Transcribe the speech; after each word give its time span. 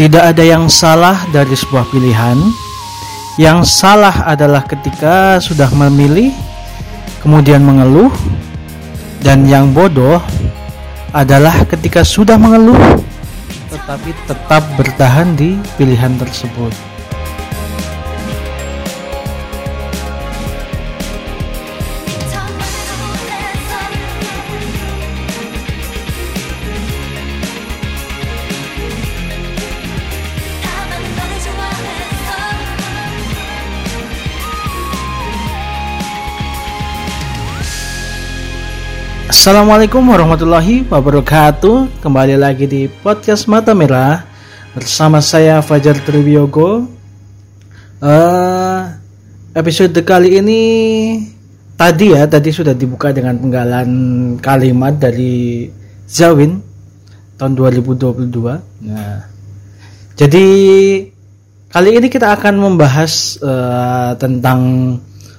Tidak 0.00 0.32
ada 0.32 0.40
yang 0.40 0.64
salah 0.72 1.28
dari 1.28 1.52
sebuah 1.52 1.84
pilihan. 1.92 2.40
Yang 3.36 3.68
salah 3.68 4.24
adalah 4.24 4.64
ketika 4.64 5.36
sudah 5.44 5.68
memilih, 5.76 6.32
kemudian 7.20 7.60
mengeluh, 7.60 8.08
dan 9.20 9.44
yang 9.44 9.76
bodoh 9.76 10.24
adalah 11.12 11.52
ketika 11.68 12.00
sudah 12.00 12.40
mengeluh, 12.40 12.80
tetapi 13.68 14.16
tetap 14.24 14.64
bertahan 14.80 15.36
di 15.36 15.60
pilihan 15.76 16.16
tersebut. 16.16 16.89
Assalamualaikum 39.40 40.04
warahmatullahi 40.04 40.84
wabarakatuh. 40.84 42.04
Kembali 42.04 42.36
lagi 42.36 42.68
di 42.68 42.92
podcast 42.92 43.48
Mata 43.48 43.72
Merah 43.72 44.20
Bersama 44.76 45.24
saya 45.24 45.64
Fajar 45.64 45.96
Triwiyogo 45.96 46.84
uh, 48.04 48.80
Episode 49.56 49.96
kali 50.04 50.44
ini 50.44 50.62
Tadi 51.72 52.12
ya, 52.12 52.28
tadi 52.28 52.52
sudah 52.52 52.76
dibuka 52.76 53.16
dengan 53.16 53.40
penggalan 53.40 53.88
kalimat 54.44 55.00
dari 55.00 55.72
Zawin 56.04 56.60
Tahun 57.40 57.52
2022 57.56 58.28
Nah 58.92 59.24
Jadi 60.20 60.46
Kali 61.72 61.90
ini 61.96 62.12
kita 62.12 62.36
akan 62.36 62.60
membahas 62.60 63.40
uh, 63.40 64.12
Tentang 64.20 64.60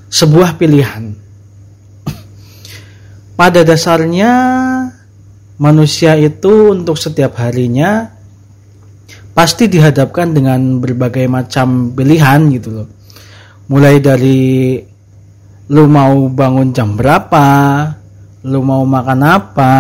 Sebuah 0.10 0.58
pilihan 0.58 1.21
pada 3.42 3.66
dasarnya 3.66 4.34
manusia 5.58 6.14
itu 6.14 6.78
untuk 6.78 6.94
setiap 6.94 7.42
harinya 7.42 8.14
pasti 9.34 9.66
dihadapkan 9.66 10.30
dengan 10.30 10.78
berbagai 10.78 11.26
macam 11.26 11.90
pilihan 11.90 12.38
gitu 12.54 12.70
loh. 12.70 12.88
Mulai 13.66 13.98
dari 13.98 14.78
lu 15.74 15.90
mau 15.90 16.30
bangun 16.30 16.70
jam 16.70 16.94
berapa, 16.94 17.50
lu 18.46 18.62
mau 18.62 18.86
makan 18.86 19.22
apa, 19.26 19.74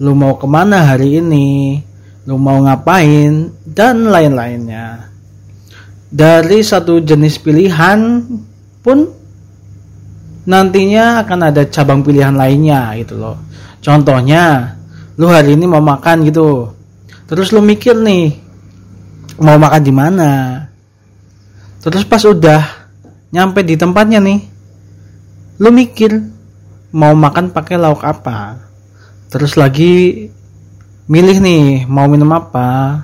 lu 0.00 0.16
mau 0.16 0.40
ke 0.40 0.48
mana 0.48 0.96
hari 0.96 1.20
ini, 1.20 1.76
lu 2.24 2.40
mau 2.40 2.56
ngapain, 2.56 3.52
dan 3.68 4.08
lain-lainnya. 4.08 5.12
Dari 6.08 6.64
satu 6.64 7.04
jenis 7.04 7.36
pilihan 7.36 8.24
pun 8.80 9.12
nantinya 10.46 11.22
akan 11.22 11.38
ada 11.52 11.62
cabang 11.70 12.02
pilihan 12.02 12.34
lainnya 12.34 12.94
gitu 12.98 13.18
loh. 13.18 13.36
Contohnya, 13.82 14.74
lu 15.18 15.26
hari 15.30 15.54
ini 15.58 15.66
mau 15.66 15.82
makan 15.82 16.26
gitu. 16.26 16.70
Terus 17.26 17.50
lu 17.50 17.62
mikir 17.62 17.98
nih, 17.98 18.38
mau 19.42 19.58
makan 19.58 19.82
di 19.82 19.92
mana? 19.94 20.30
Terus 21.82 22.06
pas 22.06 22.22
udah 22.22 22.62
nyampe 23.34 23.66
di 23.66 23.74
tempatnya 23.74 24.22
nih, 24.22 24.40
lu 25.58 25.70
mikir 25.74 26.14
mau 26.94 27.16
makan 27.16 27.50
pakai 27.50 27.80
lauk 27.80 28.04
apa? 28.06 28.60
Terus 29.32 29.56
lagi 29.56 30.28
milih 31.08 31.38
nih 31.42 31.64
mau 31.90 32.06
minum 32.06 32.30
apa? 32.30 33.02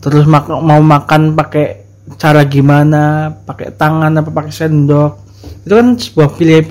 Terus 0.00 0.24
mak 0.24 0.48
mau 0.48 0.80
makan 0.80 1.36
pakai 1.36 1.83
cara 2.20 2.44
gimana? 2.44 3.32
Pakai 3.32 3.72
tangan 3.74 4.12
apa 4.14 4.30
pakai 4.32 4.52
sendok? 4.52 5.24
itu 5.64 5.72
kan 5.72 5.88
sebuah 5.96 6.28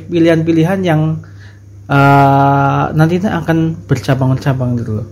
pilihan-pilihan 0.10 0.80
yang 0.86 1.18
uh, 1.90 2.84
nantinya 2.94 3.42
akan 3.42 3.74
bercabang-cabang 3.90 4.78
gitu 4.78 4.92
loh. 5.02 5.08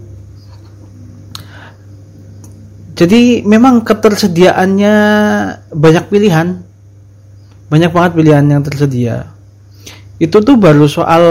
Jadi 2.93 3.41
memang 3.41 3.81
ketersediaannya 3.81 4.95
banyak 5.73 6.05
pilihan, 6.13 6.61
banyak 7.73 7.89
banget 7.89 8.11
pilihan 8.13 8.45
yang 8.45 8.61
tersedia. 8.61 9.33
Itu 10.21 10.45
tuh 10.45 10.53
baru 10.61 10.85
soal 10.85 11.23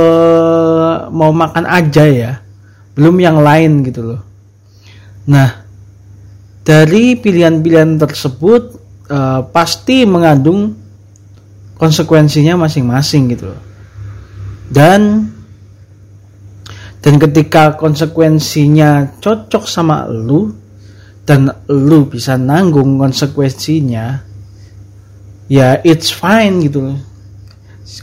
mau 1.14 1.30
makan 1.30 1.70
aja 1.70 2.02
ya, 2.10 2.42
belum 2.98 3.14
yang 3.22 3.38
lain 3.38 3.86
gitu 3.86 4.02
loh. 4.02 4.20
Nah, 5.30 5.62
dari 6.66 7.14
pilihan-pilihan 7.14 8.02
tersebut 8.02 8.79
uh, 9.10 9.42
pasti 9.50 10.06
mengandung 10.06 10.78
konsekuensinya 11.76 12.54
masing-masing 12.64 13.34
gitu 13.34 13.50
loh. 13.50 13.62
Dan 14.70 15.26
dan 17.00 17.14
ketika 17.16 17.74
konsekuensinya 17.80 19.18
cocok 19.18 19.64
sama 19.66 20.06
lu 20.06 20.52
dan 21.24 21.48
lu 21.66 22.06
bisa 22.06 22.36
nanggung 22.36 23.00
konsekuensinya 23.00 24.20
ya 25.50 25.80
it's 25.82 26.14
fine 26.14 26.62
gitu 26.62 26.92
loh. 26.92 26.98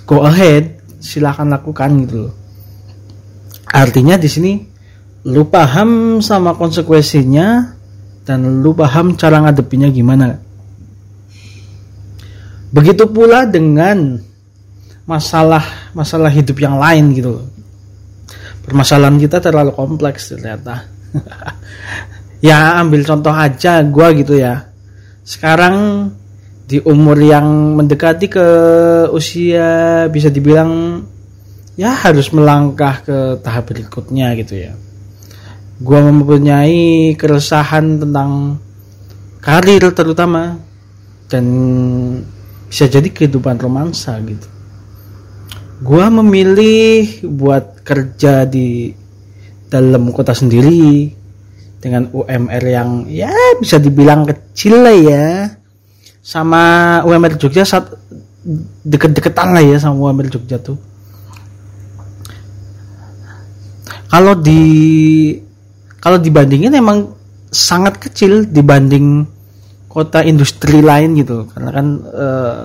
Go 0.04 0.28
ahead, 0.28 0.84
silahkan 1.00 1.48
lakukan 1.48 2.04
gitu 2.04 2.16
loh. 2.28 2.34
Artinya 3.72 4.20
di 4.20 4.28
sini 4.28 4.54
lu 5.28 5.48
paham 5.48 6.20
sama 6.20 6.58
konsekuensinya 6.58 7.78
dan 8.26 8.64
lu 8.64 8.76
paham 8.76 9.16
cara 9.16 9.40
ngadepinya 9.44 9.88
gimana 9.88 10.47
Begitu 12.68 13.08
pula 13.08 13.48
dengan 13.48 14.20
masalah 15.08 15.92
masalah 15.96 16.28
hidup 16.28 16.60
yang 16.60 16.76
lain 16.76 17.16
gitu. 17.16 17.48
Permasalahan 18.68 19.16
kita 19.16 19.40
terlalu 19.40 19.72
kompleks 19.72 20.36
ternyata. 20.36 20.84
ya 22.48 22.76
ambil 22.84 23.08
contoh 23.08 23.32
aja 23.32 23.80
gue 23.80 24.08
gitu 24.20 24.36
ya. 24.36 24.68
Sekarang 25.24 26.08
di 26.68 26.84
umur 26.84 27.16
yang 27.16 27.80
mendekati 27.80 28.28
ke 28.28 28.48
usia 29.16 30.04
bisa 30.12 30.28
dibilang 30.28 31.00
ya 31.80 31.96
harus 31.96 32.36
melangkah 32.36 33.00
ke 33.08 33.18
tahap 33.40 33.72
berikutnya 33.72 34.36
gitu 34.36 34.60
ya. 34.60 34.76
Gue 35.80 36.00
mempunyai 36.04 37.16
keresahan 37.16 38.04
tentang 38.04 38.60
karir 39.40 39.88
terutama 39.96 40.60
dan 41.32 41.46
bisa 42.68 42.86
jadi 42.92 43.08
kehidupan 43.08 43.58
romansa 43.58 44.20
gitu. 44.24 44.48
Gua 45.82 46.10
memilih 46.10 47.24
buat 47.24 47.86
kerja 47.86 48.44
di 48.44 48.92
dalam 49.68 50.10
kota 50.12 50.34
sendiri 50.34 51.12
dengan 51.78 52.10
UMR 52.10 52.64
yang 52.66 53.06
ya 53.08 53.32
bisa 53.62 53.78
dibilang 53.78 54.26
kecil 54.28 54.84
lah 54.84 54.98
ya. 54.98 55.26
Sama 56.20 57.00
UMR 57.08 57.40
Jogja 57.40 57.64
saat 57.64 57.88
deket-deketan 58.84 59.56
lah 59.56 59.64
ya 59.64 59.78
sama 59.80 60.12
UMR 60.12 60.28
Jogja 60.28 60.60
tuh. 60.60 60.76
Kalau 64.08 64.34
di 64.40 64.64
kalau 66.00 66.20
dibandingin 66.20 66.72
emang 66.76 67.12
sangat 67.52 68.00
kecil 68.00 68.48
dibanding 68.48 69.37
kota 69.98 70.22
industri 70.22 70.78
lain 70.86 71.18
gitu. 71.18 71.50
Karena 71.50 71.74
kan 71.74 71.88
uh, 72.06 72.60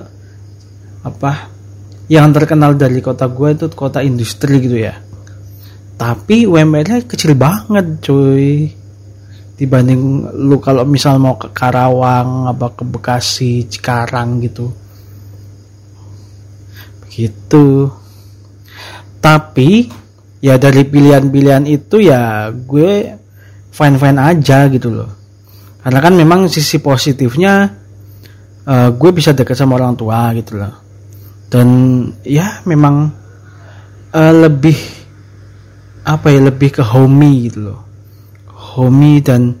apa 1.01 1.49
yang 2.05 2.29
terkenal 2.29 2.77
dari 2.77 3.01
kota 3.01 3.25
gue 3.25 3.57
itu 3.57 3.65
kota 3.73 4.05
industri 4.05 4.61
gitu 4.61 4.77
ya. 4.77 4.93
Tapi 5.97 6.45
UMR-nya 6.45 7.09
kecil 7.09 7.33
banget 7.33 8.05
cuy. 8.05 8.69
Dibanding 9.57 10.29
lu 10.45 10.61
kalau 10.61 10.85
misal 10.85 11.17
mau 11.17 11.33
ke 11.41 11.49
Karawang 11.49 12.53
apa 12.53 12.69
ke 12.77 12.85
Bekasi 12.85 13.65
Cikarang 13.65 14.37
gitu. 14.45 14.69
Begitu. 17.01 17.89
Tapi 19.17 19.89
ya 20.37 20.61
dari 20.61 20.85
pilihan-pilihan 20.85 21.65
itu 21.65 21.97
ya 21.97 22.53
gue 22.53 22.93
fine 23.73 23.97
fine 23.97 24.19
aja 24.21 24.67
gitu 24.67 24.91
loh 24.91 25.22
karena 25.83 25.99
kan 25.99 26.13
memang 26.15 26.47
sisi 26.47 26.79
positifnya 26.79 27.67
uh, 28.63 28.89
gue 28.95 29.09
bisa 29.11 29.35
dekat 29.35 29.59
sama 29.59 29.75
orang 29.75 29.99
tua 29.99 30.31
gitu 30.31 30.55
loh. 30.55 30.73
Dan 31.51 31.67
ya 32.23 32.63
memang 32.63 33.11
uh, 34.15 34.33
lebih 34.33 34.79
apa 36.07 36.31
ya 36.31 36.39
lebih 36.47 36.79
ke 36.79 36.83
homey 36.83 37.51
gitu 37.51 37.59
loh. 37.67 37.79
Homey 38.47 39.19
dan 39.19 39.59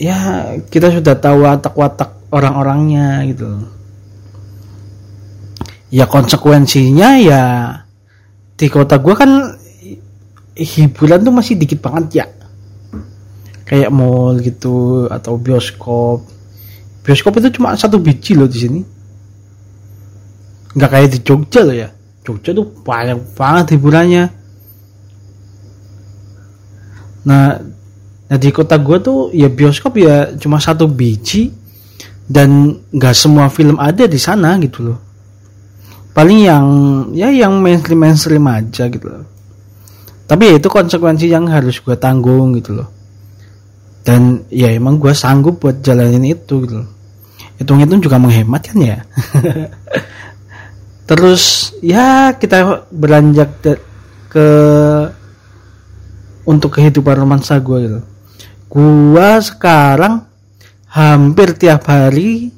ya 0.00 0.50
kita 0.72 0.96
sudah 0.96 1.14
tahu 1.20 1.44
watak-watak 1.44 2.32
orang-orangnya 2.32 3.22
gitu 3.28 3.44
loh. 3.44 3.64
ya 5.88 6.04
konsekuensinya 6.04 7.16
ya 7.16 7.44
di 8.60 8.66
kota 8.68 9.00
gue 9.00 9.14
kan 9.16 9.56
hiburan 10.52 11.24
tuh 11.24 11.32
masih 11.32 11.56
dikit 11.56 11.80
banget 11.80 12.24
ya 12.24 12.26
kayak 13.68 13.92
mall 13.92 14.40
gitu 14.40 15.04
atau 15.12 15.36
bioskop. 15.36 16.24
Bioskop 17.04 17.36
itu 17.44 17.60
cuma 17.60 17.76
satu 17.76 18.00
biji 18.00 18.32
loh 18.32 18.48
di 18.48 18.58
sini. 18.64 18.80
Nggak 20.72 20.88
kayak 20.88 21.08
di 21.12 21.18
Jogja 21.20 21.60
loh 21.68 21.76
ya. 21.76 21.88
Jogja 22.24 22.56
tuh 22.56 22.64
banyak 22.64 23.36
banget 23.36 23.76
hiburannya. 23.76 24.24
Nah 27.28 27.60
nah 28.28 28.36
di 28.36 28.48
kota 28.52 28.76
gue 28.80 28.98
tuh 29.00 29.18
ya 29.32 29.48
bioskop 29.48 29.96
ya 30.00 30.36
cuma 30.36 30.60
satu 30.60 30.84
biji 30.84 31.48
dan 32.28 32.76
nggak 32.92 33.16
semua 33.16 33.48
film 33.48 33.76
ada 33.76 34.08
di 34.08 34.16
sana 34.16 34.56
gitu 34.64 34.92
loh. 34.92 34.98
Paling 36.16 36.40
yang 36.40 36.66
ya 37.12 37.28
yang 37.28 37.60
mainstream 37.60 38.00
mainstream 38.00 38.44
aja 38.48 38.88
gitu 38.88 39.12
loh. 39.12 39.24
Tapi 40.28 40.42
ya 40.44 40.54
itu 40.56 40.68
konsekuensi 40.68 41.28
yang 41.28 41.48
harus 41.48 41.80
gue 41.80 41.96
tanggung 41.96 42.56
gitu 42.56 42.80
loh 42.80 42.97
dan 44.08 44.48
ya 44.48 44.72
emang 44.72 44.96
gue 44.96 45.12
sanggup 45.12 45.60
buat 45.60 45.84
jalanin 45.84 46.32
itu 46.32 46.64
gitu. 46.64 46.80
Hitung 47.60 47.76
hitung 47.76 48.00
juga 48.00 48.16
menghemat 48.16 48.64
kan 48.64 48.80
ya. 48.80 49.04
Terus 51.12 51.76
ya 51.84 52.32
kita 52.32 52.88
beranjak 52.88 53.60
ke 54.32 54.48
untuk 56.48 56.80
kehidupan 56.80 57.20
romansa 57.20 57.60
gue 57.60 57.78
gitu. 57.84 58.00
Gue 58.72 59.28
sekarang 59.44 60.24
hampir 60.88 61.52
tiap 61.60 61.84
hari 61.92 62.48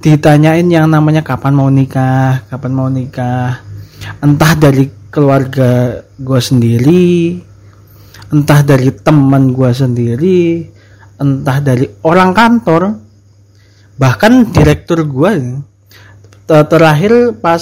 ditanyain 0.00 0.64
yang 0.72 0.88
namanya 0.88 1.20
kapan 1.20 1.52
mau 1.52 1.68
nikah 1.68 2.48
kapan 2.48 2.72
mau 2.72 2.88
nikah. 2.88 3.60
Entah 4.24 4.56
dari 4.56 4.88
keluarga 5.12 6.00
gue 6.16 6.40
sendiri 6.40 7.36
entah 8.32 8.64
dari 8.64 8.88
teman 8.96 9.52
gue 9.52 9.70
sendiri 9.76 10.64
entah 11.20 11.60
dari 11.60 11.84
orang 12.08 12.32
kantor 12.32 12.96
bahkan 14.00 14.48
direktur 14.48 15.04
gue 15.04 15.60
terakhir 16.48 17.36
pas 17.38 17.60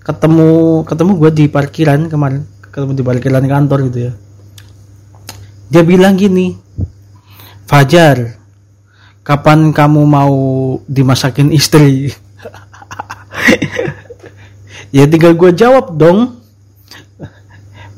ketemu 0.00 0.82
ketemu 0.86 1.12
gue 1.18 1.30
di 1.34 1.44
parkiran 1.50 2.06
kemarin 2.06 2.46
ketemu 2.70 2.92
di 2.94 3.04
parkiran 3.04 3.44
kantor 3.44 3.78
gitu 3.90 3.98
ya. 4.08 4.12
Dia 5.68 5.82
bilang 5.84 6.16
gini 6.16 6.56
Fajar 7.68 8.40
kapan 9.20 9.74
kamu 9.76 10.00
mau 10.06 10.36
dimasakin 10.86 11.50
istri? 11.52 12.08
Ya 14.88 15.04
tinggal 15.04 15.36
gue 15.36 15.52
jawab 15.52 16.00
dong. 16.00 16.40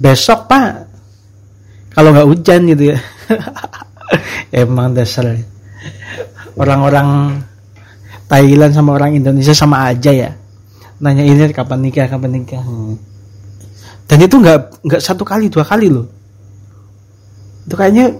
Besok 0.03 0.51
pak 0.51 0.90
kalau 2.01 2.17
nggak 2.17 2.29
hujan 2.33 2.61
gitu 2.73 2.97
ya. 2.97 2.99
Emang 4.65 4.97
dasar. 4.97 5.37
Orang-orang 6.57 7.37
Thailand 8.25 8.73
sama 8.73 8.97
orang 8.97 9.21
Indonesia 9.21 9.53
sama 9.53 9.85
aja 9.85 10.09
ya. 10.09 10.33
Nanya 10.97 11.29
ini 11.29 11.45
kapan 11.53 11.85
nikah 11.85 12.09
kapan 12.09 12.41
nikah. 12.41 12.65
Hmm. 12.65 12.97
dan 14.09 14.19
itu 14.27 14.43
nggak 14.43 14.83
nggak 14.83 15.03
satu 15.05 15.29
kali 15.29 15.53
dua 15.53 15.63
kali 15.63 15.93
loh. 15.93 16.09
Itu 17.69 17.77
kayaknya 17.77 18.17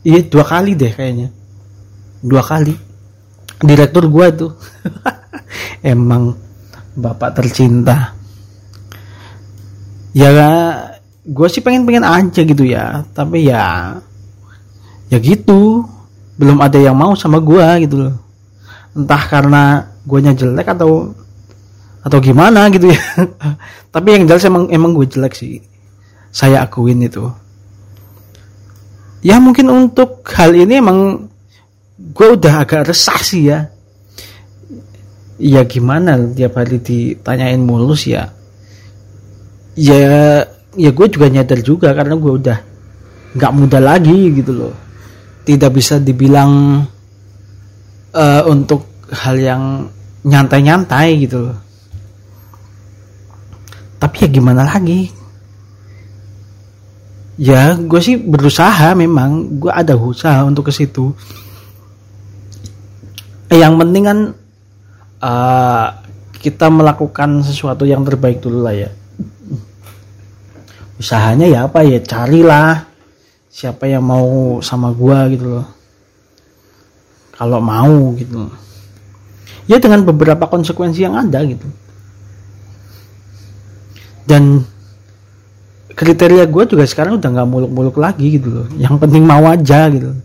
iya 0.00 0.24
dua 0.24 0.48
kali 0.48 0.72
deh 0.72 0.96
kayaknya. 0.96 1.28
Dua 2.24 2.40
kali. 2.40 2.72
Direktur 3.60 4.08
gua 4.08 4.32
tuh. 4.32 4.56
Emang 5.84 6.32
bapak 6.96 7.44
tercinta. 7.44 8.16
Ya 10.16 10.32
gue 11.26 11.48
sih 11.50 11.58
pengen 11.58 11.82
pengen 11.82 12.06
aja 12.06 12.40
gitu 12.46 12.62
ya. 12.62 13.02
Tapi 13.10 13.50
ya 13.50 13.98
ya 15.10 15.18
gitu. 15.18 15.82
Belum 16.36 16.60
ada 16.60 16.76
yang 16.78 16.94
mau 16.94 17.16
sama 17.18 17.42
gue 17.42 17.66
gitu 17.88 17.96
loh. 18.06 18.14
Entah 18.94 19.22
karena 19.26 19.62
guanya 20.06 20.32
jelek 20.32 20.70
atau 20.70 21.10
atau 22.06 22.18
gimana 22.22 22.70
gitu 22.70 22.94
ya. 22.94 23.02
Tapi 23.94 24.08
yang 24.14 24.24
jelas 24.30 24.46
emang 24.46 24.70
emang 24.70 24.94
gue 24.94 25.10
jelek 25.10 25.34
sih. 25.34 25.58
Saya 26.30 26.62
akuin 26.62 27.02
itu. 27.02 27.26
Ya 29.26 29.42
mungkin 29.42 29.66
untuk 29.72 30.22
hal 30.30 30.54
ini 30.54 30.78
emang 30.78 31.26
gue 31.98 32.28
udah 32.38 32.62
agak 32.62 32.92
resah 32.92 33.18
sih 33.18 33.50
ya. 33.50 33.66
Ya 35.36 35.66
gimana 35.66 36.16
tiap 36.32 36.56
hari 36.56 36.78
ditanyain 36.78 37.60
mulus 37.60 38.06
ya. 38.06 38.30
Ya 39.76 40.46
ya 40.76 40.92
gue 40.92 41.06
juga 41.08 41.26
nyadar 41.32 41.60
juga 41.64 41.96
karena 41.96 42.14
gue 42.14 42.32
udah 42.36 42.58
nggak 43.36 43.52
muda 43.56 43.78
lagi 43.80 44.32
gitu 44.36 44.52
loh. 44.52 44.74
Tidak 45.46 45.70
bisa 45.72 45.96
dibilang 45.98 46.84
uh, 48.12 48.42
untuk 48.46 49.08
hal 49.10 49.36
yang 49.40 49.62
nyantai-nyantai 50.26 51.08
gitu 51.24 51.50
loh. 51.50 51.58
Tapi 53.96 54.16
ya 54.26 54.28
gimana 54.28 54.68
lagi? 54.68 55.08
Ya 57.40 57.76
gue 57.76 58.00
sih 58.04 58.20
berusaha 58.20 58.92
memang. 58.92 59.60
Gue 59.60 59.72
ada 59.72 59.96
usaha 59.96 60.44
untuk 60.44 60.68
ke 60.68 60.72
situ. 60.72 61.12
Yang 63.48 63.74
penting 63.78 64.04
kan 64.04 64.18
uh, 65.22 65.86
kita 66.36 66.68
melakukan 66.68 67.40
sesuatu 67.46 67.86
yang 67.88 68.02
terbaik 68.04 68.42
dulu 68.42 68.66
lah 68.66 68.74
ya 68.74 68.90
usahanya 70.96 71.46
ya 71.46 71.68
apa 71.68 71.84
ya 71.84 72.00
carilah 72.00 72.88
siapa 73.52 73.88
yang 73.88 74.04
mau 74.04 74.60
sama 74.60 74.92
gua 74.92 75.28
gitu 75.32 75.60
loh. 75.60 75.66
Kalau 77.36 77.60
mau 77.60 78.16
gitu. 78.16 78.48
Ya 79.68 79.76
dengan 79.76 80.04
beberapa 80.06 80.48
konsekuensi 80.48 81.04
yang 81.04 81.16
ada 81.18 81.44
gitu. 81.44 81.68
Dan 84.26 84.64
kriteria 85.96 86.44
gue 86.44 86.64
juga 86.68 86.84
sekarang 86.84 87.16
udah 87.16 87.30
nggak 87.32 87.48
muluk-muluk 87.48 87.96
lagi 87.96 88.36
gitu 88.36 88.48
loh. 88.62 88.66
Yang 88.76 88.94
penting 89.04 89.24
mau 89.24 89.44
aja 89.48 89.88
gitu. 89.92 90.16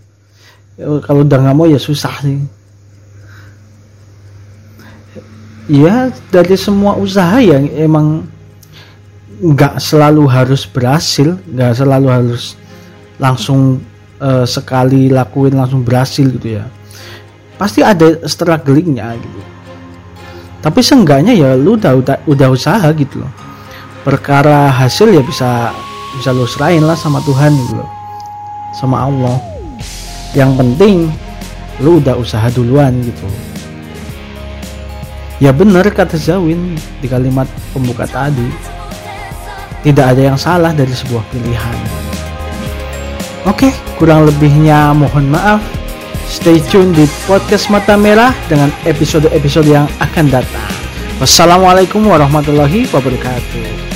Kalau 0.79 1.23
udah 1.27 1.37
nggak 1.39 1.57
mau 1.57 1.67
ya 1.67 1.79
susah 1.79 2.15
sih. 2.23 2.39
Ya 5.71 6.11
dari 6.31 6.55
semua 6.59 6.99
usaha 6.99 7.39
yang 7.39 7.67
emang 7.75 8.27
nggak 9.41 9.81
selalu 9.81 10.29
harus 10.29 10.69
berhasil 10.69 11.33
nggak 11.49 11.73
selalu 11.73 12.07
harus 12.13 12.53
langsung 13.17 13.81
uh, 14.21 14.45
sekali 14.45 15.09
lakuin 15.09 15.57
langsung 15.57 15.81
berhasil 15.81 16.29
gitu 16.29 16.61
ya. 16.61 16.65
Pasti 17.57 17.81
ada 17.81 18.21
strugglingnya 18.25 19.17
gitu. 19.17 19.39
Tapi 20.61 20.79
seenggaknya 20.85 21.33
ya 21.33 21.57
lu 21.57 21.73
udah 21.73 21.97
udah, 21.97 22.17
udah 22.29 22.47
usaha 22.53 22.85
gitu 22.93 23.25
loh. 23.25 23.31
Perkara 24.05 24.69
hasil 24.69 25.09
ya 25.09 25.25
bisa 25.25 25.73
bisa 26.17 26.29
lu 26.33 26.45
serahin 26.45 26.85
lah 26.85 26.97
sama 26.97 27.17
Tuhan 27.25 27.53
gitu 27.65 27.81
loh. 27.81 27.89
Sama 28.77 29.09
Allah. 29.09 29.37
Yang 30.37 30.51
penting 30.61 30.97
lu 31.81 31.97
udah 31.97 32.13
usaha 32.13 32.45
duluan 32.53 32.93
gitu. 33.01 33.25
Ya 35.41 35.49
bener 35.49 35.89
kata 35.89 36.21
Zawin 36.21 36.77
di 37.01 37.09
kalimat 37.09 37.49
pembuka 37.73 38.05
tadi 38.05 38.45
tidak 39.81 40.17
ada 40.17 40.21
yang 40.33 40.37
salah 40.37 40.71
dari 40.73 40.93
sebuah 40.93 41.25
pilihan. 41.33 41.77
Oke, 43.49 43.73
kurang 43.97 44.29
lebihnya 44.29 44.93
mohon 44.93 45.33
maaf. 45.33 45.61
Stay 46.29 46.61
tune 46.63 46.95
di 46.95 47.09
podcast 47.27 47.67
Mata 47.67 47.99
Merah 47.99 48.31
dengan 48.47 48.71
episode-episode 48.87 49.67
yang 49.67 49.89
akan 49.99 50.31
datang. 50.31 50.71
Wassalamualaikum 51.19 52.05
warahmatullahi 52.07 52.87
wabarakatuh. 52.93 53.90